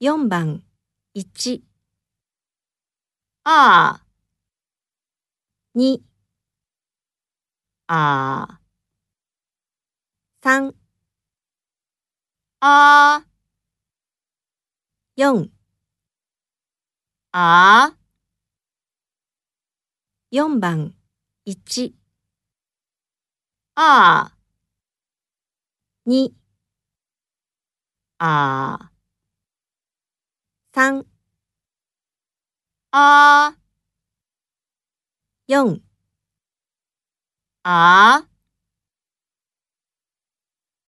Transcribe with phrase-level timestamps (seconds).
[0.00, 0.62] 4番
[1.12, 1.62] 1、
[3.44, 4.00] 二、
[5.74, 6.00] 2、
[7.86, 8.60] 啊
[10.40, 10.72] 3、
[12.60, 13.26] 啊
[15.16, 15.50] 4、
[17.32, 17.94] 啊
[20.32, 20.94] 4番
[21.44, 21.94] 1、
[23.74, 24.32] 二、
[26.06, 26.32] 2、
[28.18, 28.89] 啊
[30.72, 31.04] 3、
[32.92, 33.56] 啊
[35.48, 35.82] 4
[37.62, 38.29] 啊